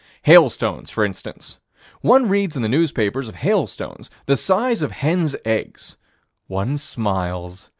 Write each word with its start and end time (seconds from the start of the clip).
Hailstones, 0.23 0.89
for 0.89 1.05
instance. 1.05 1.59
One 2.01 2.27
reads 2.27 2.55
in 2.55 2.63
the 2.63 2.67
newspapers 2.67 3.29
of 3.29 3.35
hailstones 3.35 4.09
the 4.25 4.35
size 4.35 4.81
of 4.81 4.89
hens' 4.91 5.35
eggs. 5.45 5.95
One 6.47 6.77
smiles. 6.79 7.69